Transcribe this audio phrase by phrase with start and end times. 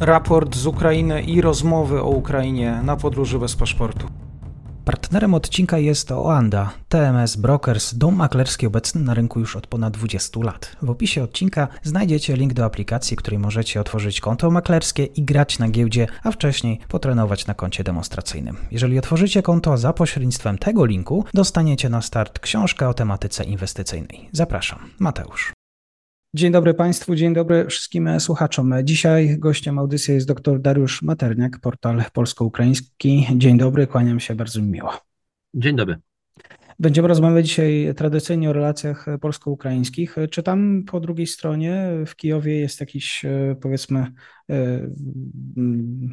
[0.00, 4.06] raport z Ukrainy i rozmowy o Ukrainie na podróży bez paszportu.
[4.84, 10.40] Partnerem odcinka jest Oanda, TMS Brokers, dom maklerski obecny na rynku już od ponad 20
[10.40, 10.76] lat.
[10.82, 15.68] W opisie odcinka znajdziecie link do aplikacji, której możecie otworzyć konto maklerskie i grać na
[15.68, 18.56] giełdzie, a wcześniej potrenować na koncie demonstracyjnym.
[18.70, 24.28] Jeżeli otworzycie konto za pośrednictwem tego linku, dostaniecie na start książkę o tematyce inwestycyjnej.
[24.32, 25.59] Zapraszam, Mateusz.
[26.34, 28.74] Dzień dobry Państwu, dzień dobry wszystkim słuchaczom.
[28.84, 33.26] Dzisiaj gościem audycji jest dr Dariusz Materniak, portal polsko-ukraiński.
[33.36, 34.92] Dzień dobry, kłaniam się bardzo miło.
[35.54, 35.96] Dzień dobry.
[36.78, 40.16] Będziemy rozmawiać dzisiaj tradycyjnie o relacjach polsko-ukraińskich.
[40.30, 43.22] Czy tam po drugiej stronie w Kijowie jest jakiś,
[43.60, 44.12] powiedzmy,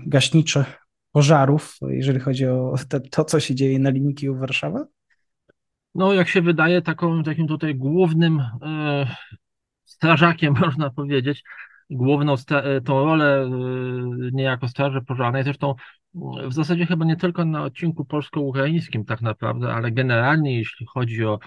[0.05, 0.65] gaśniczy
[1.11, 4.85] pożarów, jeżeli chodzi o to, to co się dzieje na linii Kijów-Warszawa?
[5.95, 8.41] No, jak się wydaje, taką, takim tutaj głównym
[9.87, 11.43] strażakiem, można powiedzieć,
[11.89, 13.49] główną e, tą rolę e,
[14.31, 15.43] niejako Straży Pożarnej.
[15.43, 15.75] Zresztą
[16.47, 21.39] w zasadzie chyba nie tylko na odcinku polsko-ukraińskim tak naprawdę, ale generalnie jeśli chodzi o,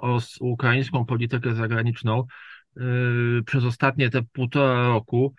[0.00, 2.24] o ukraińską politykę zagraniczną,
[2.76, 2.82] e,
[3.46, 5.34] przez ostatnie te półtora roku,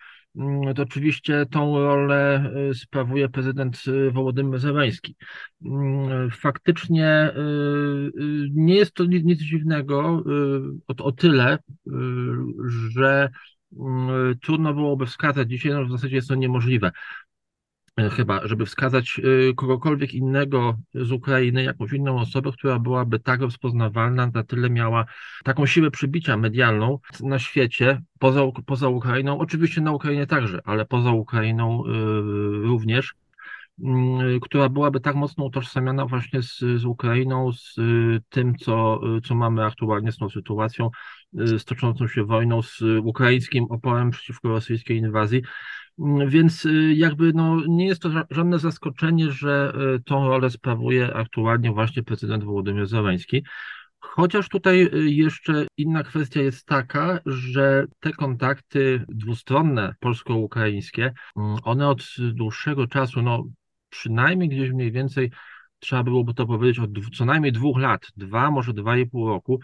[0.76, 5.16] to oczywiście tą rolę sprawuje prezydent Wołodymyr Zełenski.
[6.32, 7.30] Faktycznie
[8.50, 10.22] nie jest to nic dziwnego
[10.88, 11.58] o, o tyle,
[12.88, 13.30] że
[14.42, 16.90] trudno byłoby wskazać dzisiaj, no w zasadzie jest to niemożliwe,
[18.16, 19.20] chyba, żeby wskazać
[19.56, 25.04] kogokolwiek innego z Ukrainy, jakąś inną osobę, która byłaby tak rozpoznawalna, na tyle miała
[25.44, 31.10] taką siłę przybicia medialną na świecie, poza, poza Ukrainą, oczywiście na Ukrainie także, ale poza
[31.10, 31.82] Ukrainą
[32.62, 33.14] również,
[33.82, 37.74] Mm, która byłaby tak mocno utożsamiana właśnie z, z Ukrainą, z
[38.28, 40.90] tym, co, co mamy aktualnie z tą sytuacją,
[41.32, 45.42] z toczącą się wojną, z ukraińskim oporem przeciwko rosyjskiej inwazji.
[46.26, 49.72] Więc jakby no, nie jest to żadne zaskoczenie, że
[50.04, 53.44] tą rolę sprawuje aktualnie właśnie prezydent Wołodymyr Zełenski.
[54.00, 62.02] Chociaż tutaj jeszcze inna kwestia jest taka, że te kontakty dwustronne polsko-ukraińskie, mm, one od
[62.32, 63.44] dłuższego czasu, no
[63.88, 65.30] przynajmniej gdzieś mniej więcej
[65.78, 69.60] trzeba byłoby to powiedzieć od co najmniej dwóch lat, dwa, może dwa i pół roku,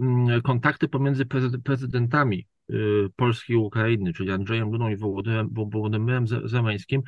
[0.00, 1.26] mm, kontakty pomiędzy
[1.64, 2.55] prezydentami y,
[3.16, 4.96] Polski i Ukrainy, czyli Andrzejem Dudą i
[5.52, 7.02] Wołodymyrem Zemeńskim,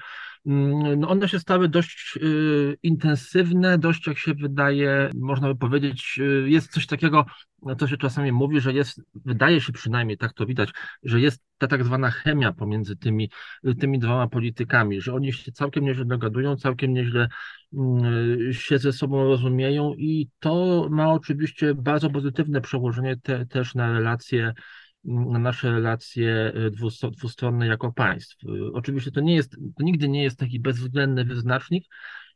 [0.46, 6.18] mm, no one się stały dość y, intensywne, dość jak się wydaje, można by powiedzieć,
[6.18, 7.24] y, jest coś takiego,
[7.78, 10.70] to się czasami mówi, że jest, wydaje się przynajmniej, tak to widać,
[11.02, 13.30] że jest ta tak zwana chemia pomiędzy tymi,
[13.80, 17.28] tymi dwoma politykami, że oni się całkiem nieźle dogadują, całkiem nieźle
[17.72, 23.92] mm, się ze sobą rozumieją i to ma oczywiście bardzo pozytywne przełożenie te, też na
[23.92, 24.54] relacje
[25.38, 26.52] nasze relacje
[27.10, 28.36] dwustronne jako państw.
[28.72, 31.84] Oczywiście to nie jest, to nigdy nie jest taki bezwzględny wyznacznik,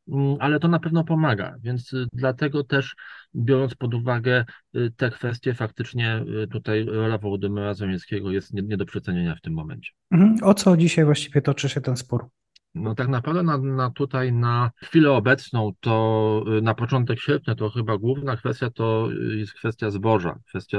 [0.08, 2.96] Mm, ale to na pewno pomaga, więc y, dlatego też
[3.34, 4.44] biorąc pod uwagę
[4.76, 9.40] y, te kwestie, faktycznie y, tutaj rola Wołodymyra Zamieckiego jest nie, nie do przecenienia w
[9.40, 9.90] tym momencie.
[10.10, 10.36] Mhm.
[10.42, 12.28] O co dzisiaj właściwie toczy się ten spór?
[12.74, 17.98] No tak naprawdę na, na, tutaj na chwilę obecną, to na początek sierpnia, to chyba
[17.98, 20.78] główna kwestia to jest kwestia zboża, kwestia,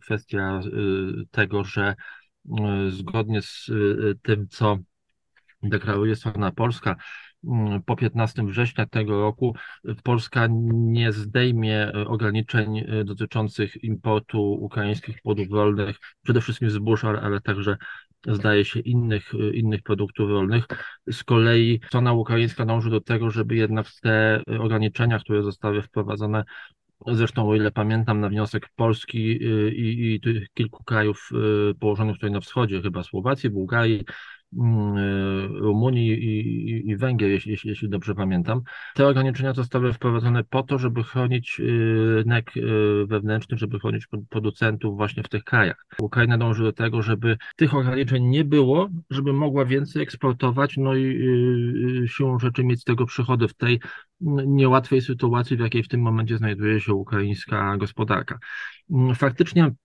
[0.00, 0.60] kwestia
[1.30, 1.94] tego, że
[2.90, 3.70] zgodnie z
[4.22, 4.78] tym, co
[5.62, 6.96] deklaruje strona polska,
[7.44, 9.54] Mm, po 15 września tego roku
[10.02, 17.76] Polska nie zdejmie ograniczeń dotyczących importu ukraińskich płodów rolnych, przede wszystkim zbóż, ale także
[18.26, 20.66] zdaje się innych, innych produktów rolnych.
[21.10, 26.44] Z kolei strona ukraińska dąży do tego, żeby jednak te ograniczenia, które zostały wprowadzone
[27.06, 30.20] Zresztą, o ile pamiętam, na wniosek Polski i, i
[30.54, 31.30] kilku krajów
[31.80, 34.04] położonych tutaj na wschodzie, chyba Słowacji, Bułgarii,
[35.60, 38.62] Rumunii i, i, Węgier, jeśli, jeśli dobrze pamiętam.
[38.94, 41.64] Te ograniczenia zostały wprowadzone po to, żeby chronić e,
[42.14, 42.60] rynek e,
[43.06, 45.86] wewnętrzny, żeby chronić producentów właśnie w tych krajach.
[45.98, 51.20] Ukraina dąży do tego, żeby tych ograniczeń nie było, żeby mogła więcej eksportować, no i
[52.06, 53.80] siłą rzeczy mieć z tego przychody w tej
[54.46, 58.38] niełatwej sytuacji, w jakiej w tym momencie znajduje się ukraińska gospodarka.
[58.90, 59.76] Mm, faktycznie Mm,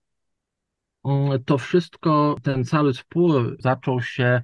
[1.44, 4.40] to wszystko, ten cały spór zaczął się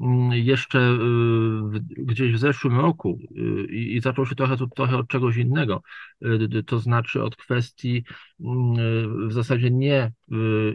[0.00, 5.36] mm, jeszcze y, gdzieś w zeszłym roku y, i zaczął się trochę, trochę od czegoś
[5.36, 5.82] innego,
[6.22, 8.04] y, to znaczy od kwestii
[8.40, 10.12] mm, w zasadzie nie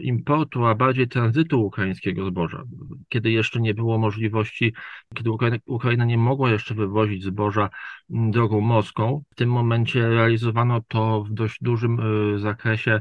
[0.02, 2.62] importu, a bardziej tranzytu ukraińskiego zboża.
[3.08, 4.74] Kiedy jeszcze nie było możliwości,
[5.14, 7.70] kiedy Ukraina, Ukraina nie mogła jeszcze wywozić zboża
[8.08, 11.98] drogą morską, w tym momencie realizowano to w dość dużym
[12.36, 13.00] zakresie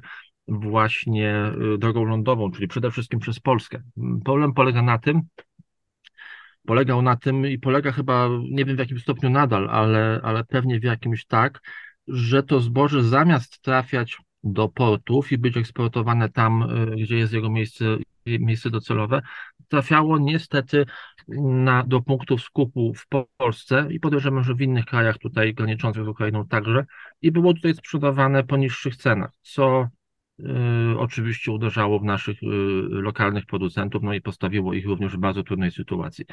[0.49, 3.81] właśnie y, drogą lądową, czyli przede wszystkim przez Polskę.
[4.25, 5.21] Problem polega na tym,
[6.65, 10.79] polegał na tym i polega chyba, nie wiem w jakim stopniu nadal, ale, ale pewnie
[10.79, 11.61] w jakimś tak,
[12.07, 16.67] że to zboże zamiast trafiać do portów i być eksportowane tam,
[16.97, 17.85] gdzie jest jego miejsce,
[18.25, 19.21] miejsce docelowe,
[19.67, 20.85] trafiało niestety
[21.41, 23.07] na, do punktów skupu w
[23.37, 26.85] Polsce i podejrzewam, że w innych krajach tutaj graniczących z Ukrainą także
[27.21, 29.98] i było tutaj sprzedawane po niższych cenach, co y,
[30.97, 32.45] oczywiście uderzało w naszych y,
[32.89, 36.25] lokalnych producentów, no i postawiło ich również w bardzo trudnej sytuacji.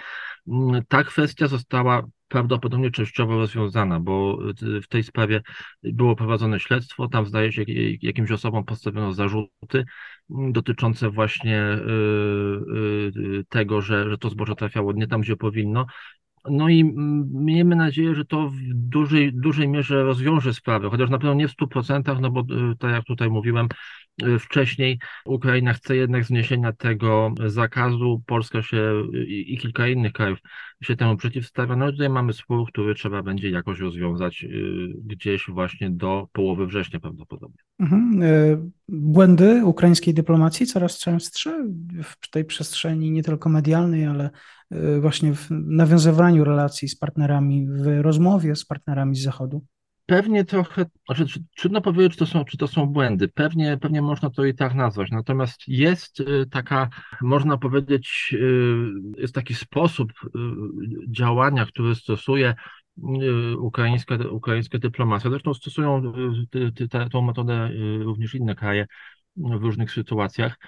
[0.49, 5.43] Mm, ta kwestia została prawdopodobnie częściowo rozwiązana, bo y, w tej sprawie
[5.82, 7.64] było prowadzone śledztwo, tam zdaje się
[8.03, 9.85] jakimś osobom postawiono zarzuty
[10.31, 11.81] mm, dotyczące właśnie y,
[13.17, 15.87] y, tego, że, że to zboże trafiało nie tam, gdzie powinno.
[16.50, 16.84] No i
[17.32, 21.52] miejmy nadzieję, że to w dużej, dużej mierze rozwiąże sprawę, chociaż na pewno nie w
[21.52, 22.43] 100%, no bo
[22.78, 24.06] tak jak tutaj mówiłem, Y,
[24.40, 24.98] wcześniej.
[25.24, 28.22] Ukraina chce jednak zniesienia tego zakazu.
[28.26, 30.38] Polska się i kilka innych krajów
[30.82, 31.76] się temu przeciwstawia.
[31.76, 34.48] No i tutaj mamy spór, który trzeba będzie jakoś rozwiązać y,
[35.04, 37.58] gdzieś właśnie do połowy września prawdopodobnie.
[37.78, 38.22] Mhm.
[38.22, 38.58] Y,
[38.88, 41.66] błędy ukraińskiej dyplomacji coraz częstsze
[42.02, 44.30] w tej przestrzeni nie tylko medialnej, ale
[45.00, 49.64] właśnie w nawiązywaniu relacji z partnerami, w rozmowie z partnerami z Zachodu.
[50.06, 53.29] Pewnie trochę, znaczy, trudno powiedzieć, czy to, są, czy to są błędy.
[53.29, 55.11] Pewnie, pewnie można to i tak nazwać.
[55.11, 56.88] Natomiast jest y, taka,
[57.20, 60.29] można powiedzieć, y, jest taki sposób y,
[61.08, 62.55] działania, który stosuje
[63.58, 65.31] ukraińska, ukraińska dyplomacja.
[65.31, 66.12] Zresztą stosują
[67.11, 68.87] tę metodę również inne kraje
[69.37, 70.58] w różnych sytuacjach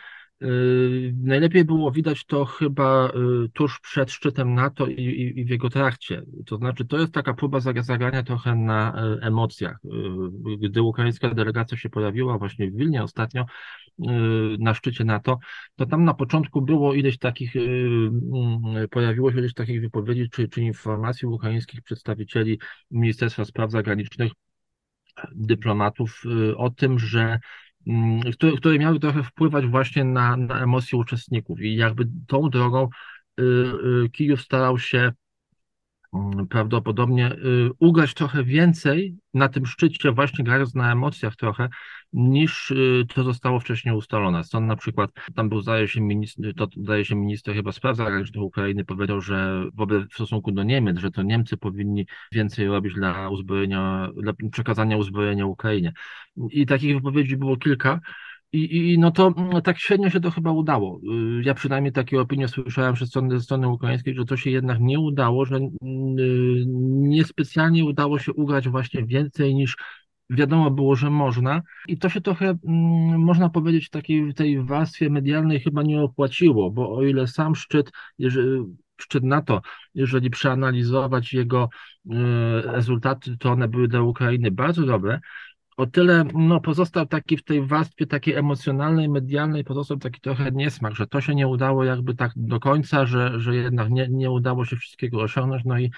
[1.22, 5.70] najlepiej było widać to chyba yy, tuż przed szczytem NATO i, i, i, w jego
[5.70, 6.22] trakcie.
[6.46, 9.78] To znaczy, to jest taka próba zagrania trochę na e, emocjach.
[9.84, 13.44] Yy, gdy ukraińska delegacja się pojawiła właśnie w Wilnie ostatnio
[14.58, 15.38] na szczycie NATO,
[15.76, 20.62] to tam na początku było ileś takich, mm, pojawiło się ileś takich wypowiedzi czy, czy
[20.62, 22.58] informacji ukraińskich przedstawicieli
[22.90, 24.32] Ministerstwa Spraw Zagranicznych,
[25.34, 26.22] dyplomatów
[26.56, 27.38] o tym, że
[28.32, 31.60] które, które miały trochę wpływać właśnie na, na emocje uczestników.
[31.60, 32.88] I jakby tą drogą
[33.40, 35.12] y, y, Kijów starał się
[36.14, 41.68] Mm, prawdopodobnie y, ugrać trochę więcej na tym szczycie, właśnie grając na emocjach trochę,
[42.12, 44.44] niż y, to zostało wcześniej ustalone.
[44.44, 48.44] Stąd na przykład tam był, zdaje się, minister, to zdaje się minister chyba spraw zagranicznych
[48.44, 53.28] Ukrainy powiedział, że wobec w stosunku do Niemiec, że to Niemcy powinni więcej robić dla
[53.28, 55.92] uzbrojenia, dla przekazania uzbrojenia Ukrainie.
[56.50, 58.00] I takich wypowiedzi było kilka.
[58.52, 61.00] I, I no to no, tak średnio się to chyba udało.
[61.38, 65.00] Y, ja przynajmniej takie opinie słyszałem strony, ze strony ukraińskiej, że to się jednak nie
[65.00, 65.68] udało, że y,
[67.02, 69.76] niespecjalnie udało się ugrać właśnie więcej niż
[70.30, 71.62] wiadomo było, że można.
[71.88, 76.70] I to się trochę, mm, można powiedzieć, w takiej tej warstwie medialnej chyba nie opłaciło,
[76.70, 78.64] bo o ile sam szczyt, jeżeli,
[79.00, 79.62] szczyt NATO,
[79.94, 81.68] jeżeli przeanalizować jego
[82.06, 82.10] y,
[82.62, 85.20] rezultaty, to one były dla Ukrainy bardzo dobre,
[85.78, 90.94] o tyle no, pozostał taki w tej warstwie takiej emocjonalnej, medialnej, pozostał taki trochę niesmak,
[90.94, 94.64] że to się nie udało jakby tak do końca, że, że jednak nie, nie udało
[94.64, 95.90] się wszystkiego osiągnąć, no i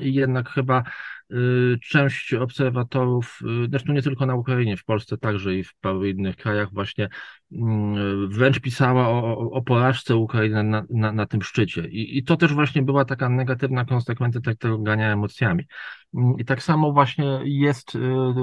[0.00, 0.82] jednak chyba
[1.30, 6.04] y, część obserwatorów, y, zresztą nie tylko na Ukrainie, w Polsce także i w paru
[6.04, 7.56] innych krajach właśnie y,
[8.28, 11.88] wręcz pisała o, o porażce Ukrainy na, na, na tym szczycie.
[11.88, 15.64] I, I to też właśnie była taka negatywna konsekwencja tego gania emocjami.
[16.38, 17.98] I tak samo właśnie jest, y,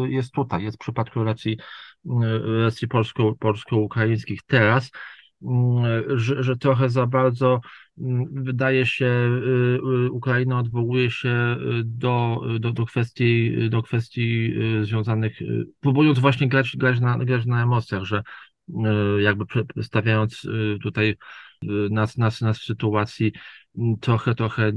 [0.09, 1.57] jest tutaj, jest w przypadku relacji,
[2.43, 4.91] relacji polsko, polsko-ukraińskich teraz,
[5.41, 5.47] y,
[6.15, 7.61] że, że trochę za bardzo
[8.31, 9.41] wydaje się,
[10.11, 15.39] Ukraina odwołuje się do, do, do, kwestii, do kwestii związanych,
[15.79, 18.23] próbując właśnie grać, grać, na, grać na emocjach, że
[19.19, 19.45] jakby
[19.81, 20.47] stawiając
[20.83, 21.15] tutaj
[21.89, 23.31] nas, nas, nas w sytuacji
[24.01, 24.71] trochę, trochę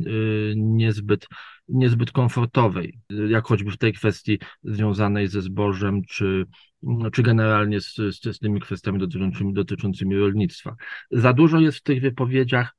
[0.56, 1.26] niezbyt
[1.70, 2.98] niezbyt komfortowej,
[3.28, 6.46] jak choćby w tej kwestii związanej ze zbożem, czy,
[7.12, 10.76] czy generalnie z, z, z tymi kwestiami dotyczącymi, dotyczącymi rolnictwa.
[11.10, 12.76] Za dużo jest w tych wypowiedziach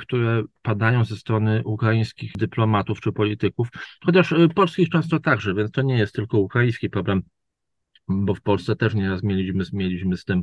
[0.00, 3.68] które padają ze strony ukraińskich dyplomatów czy polityków,
[4.04, 7.22] chociaż e, polskich często także, więc to nie jest tylko ukraiński problem
[8.08, 10.42] bo w Polsce też nieraz mieliśmy, mieliśmy z tym,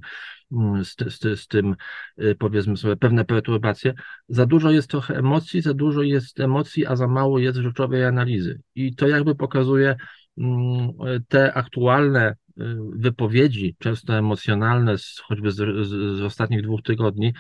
[0.52, 1.76] mm, z, z, z, tym,
[2.22, 3.94] y, powiedzmy sobie, pewne perturbacje.
[4.28, 8.62] Za dużo jest trochę emocji, za dużo jest emocji, a za mało jest rzeczowej analizy.
[8.76, 9.96] I to jakby pokazuje
[10.38, 10.92] mm,
[11.28, 12.49] te aktualne y,
[12.96, 17.34] wypowiedzi, często emocjonalne, choćby z, z, z ostatnich dwóch tygodni,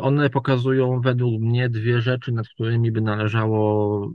[0.00, 4.10] one pokazują według mnie dwie rzeczy, nad którymi by należało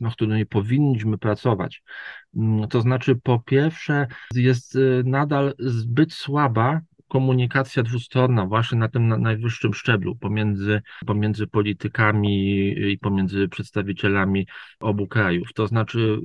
[0.00, 1.82] nad którymi powinniśmy pracować.
[2.36, 6.80] Mm, to znaczy, po pierwsze, jest y, nadal zbyt słaba
[7.16, 14.46] komunikacja dwustronna właśnie na tym najwyższym szczeblu pomiędzy, pomiędzy politykami i pomiędzy przedstawicielami
[14.80, 15.52] obu krajów.
[15.54, 16.20] To znaczy y,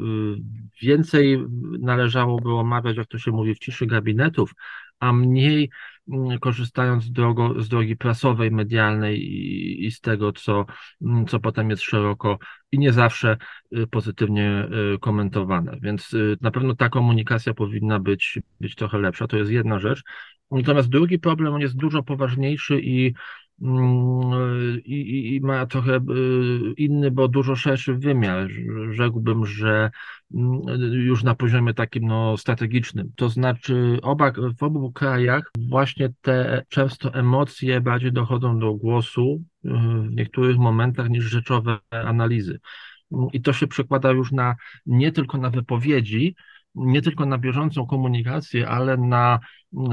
[0.82, 1.46] więcej
[1.80, 4.54] należałoby omawiać, jak to się mówi, w ciszy gabinetów,
[5.00, 5.70] a mniej
[6.12, 10.66] mm, korzystając z, drogo, z drogi prasowej, medialnej i, i, z tego, co,
[11.02, 12.40] mm, co potem jest szeroko
[12.72, 13.38] i nie zawsze
[13.78, 15.78] y, pozytywnie y, komentowane.
[15.82, 19.28] Więc y, na pewno ta komunikacja powinna być, być trochę lepsza.
[19.28, 20.04] To jest jedna rzecz.
[20.52, 23.14] Natomiast drugi problem, on jest dużo poważniejszy i
[23.62, 28.48] Mm, i, i, ma trochę y, inny, bo dużo szerszy wymiar.
[28.92, 29.92] Rzekłbym, że
[30.34, 30.62] mm,
[30.94, 33.12] już na poziomie takim no, strategicznym.
[33.16, 39.70] To znaczy, oba, w obu krajach właśnie te często emocje bardziej dochodzą do głosu y,
[40.10, 42.60] w niektórych momentach niż rzeczowe analizy.
[43.34, 44.56] I to się przekłada już na
[44.86, 46.36] nie tylko na wypowiedzi,
[46.76, 49.40] nie tylko na bieżącą komunikację, ale na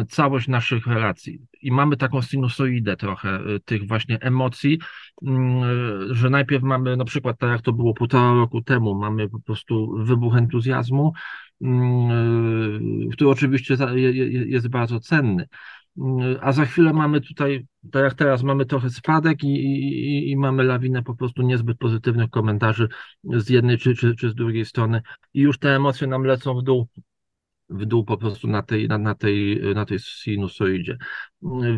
[0.08, 1.38] całość naszych relacji.
[1.62, 4.78] I mamy taką sinusoidę trochę y, tych właśnie emocji,
[5.26, 9.40] mm, że najpierw mamy na przykład, tak jak to było półtora roku temu, mamy po
[9.40, 11.12] prostu wybuch entuzjazmu,
[11.61, 13.76] mm, który oczywiście
[14.47, 15.49] jest bardzo cenny.
[16.40, 20.62] A za chwilę mamy tutaj, tak jak teraz, mamy trochę spadek i, i, i mamy
[20.62, 22.88] lawinę po prostu niezbyt pozytywnych komentarzy
[23.25, 25.02] z jednej czy, czy, czy z drugiej strony
[25.35, 26.88] i już te emocje nam lecą w dół
[27.71, 30.97] w dół po prostu na tej, na, na tej, na tej sinusoidzie.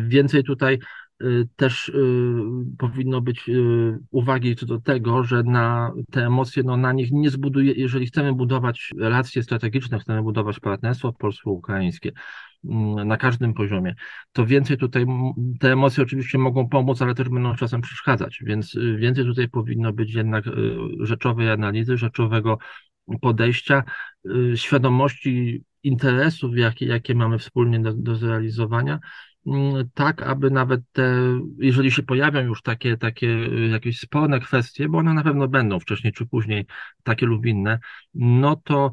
[0.07, 0.79] Więcej tutaj
[1.23, 1.93] y, też y,
[2.77, 7.29] powinno być y, uwagi co do tego, że na te emocje, no na nich nie
[7.29, 12.11] zbuduje, jeżeli chcemy budować relacje strategiczne, chcemy budować partnerstwo polsko-ukraińskie,
[12.63, 13.95] Mm, na każdym poziomie,
[14.31, 15.05] to więcej tutaj,
[15.59, 20.13] te emocje oczywiście mogą pomóc, ale też będą czasem przeszkadzać, więc więcej tutaj powinno być
[20.13, 20.45] jednak
[20.99, 22.57] rzeczowej analizy, rzeczowego
[23.21, 23.83] podejścia,
[24.25, 28.99] y, świadomości interesów, jakie, jakie mamy wspólnie do, do zrealizowania,
[29.47, 31.15] mm, tak, aby nawet te,
[31.57, 33.27] jeżeli się pojawią już takie, takie
[33.71, 36.65] jakieś sporne kwestie, bo one na pewno będą wcześniej czy później
[37.03, 37.79] takie lub inne,
[38.13, 38.91] no to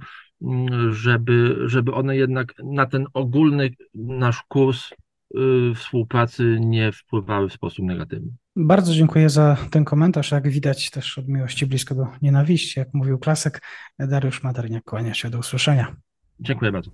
[0.90, 4.90] żeby, żeby one jednak na ten ogólny nasz kurs
[5.36, 8.30] y, współpracy nie wpływały w sposób negatywny.
[8.60, 10.30] Bardzo dziękuję za ten komentarz.
[10.30, 13.62] Jak widać też od miłości blisko do nienawiści, jak mówił klasyk,
[13.98, 15.96] Dariusz Maderniak, kłania się do usłyszenia.
[16.40, 16.90] Dziękuję bardzo.